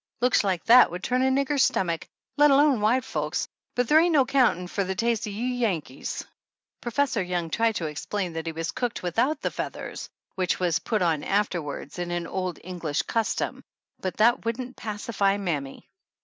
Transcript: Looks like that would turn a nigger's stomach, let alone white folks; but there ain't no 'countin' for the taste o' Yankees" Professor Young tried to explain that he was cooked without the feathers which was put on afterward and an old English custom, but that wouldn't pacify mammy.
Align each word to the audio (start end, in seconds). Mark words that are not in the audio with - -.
Looks 0.19 0.43
like 0.43 0.63
that 0.63 0.89
would 0.89 1.03
turn 1.03 1.21
a 1.21 1.29
nigger's 1.29 1.61
stomach, 1.61 2.07
let 2.35 2.49
alone 2.49 2.81
white 2.81 3.05
folks; 3.05 3.47
but 3.75 3.87
there 3.87 3.99
ain't 3.99 4.13
no 4.13 4.25
'countin' 4.25 4.67
for 4.67 4.83
the 4.83 4.95
taste 4.95 5.27
o' 5.27 5.29
Yankees" 5.29 6.25
Professor 6.81 7.21
Young 7.21 7.51
tried 7.51 7.75
to 7.75 7.85
explain 7.85 8.33
that 8.33 8.47
he 8.47 8.51
was 8.51 8.71
cooked 8.71 9.03
without 9.03 9.41
the 9.41 9.51
feathers 9.51 10.09
which 10.33 10.59
was 10.59 10.79
put 10.79 11.03
on 11.03 11.23
afterward 11.23 11.99
and 11.99 12.11
an 12.11 12.25
old 12.25 12.57
English 12.63 13.03
custom, 13.03 13.63
but 13.99 14.17
that 14.17 14.43
wouldn't 14.43 14.75
pacify 14.75 15.37
mammy. 15.37 15.87